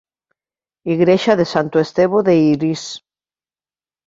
[0.93, 2.83] Igrexa de Santo Estevo de Irís.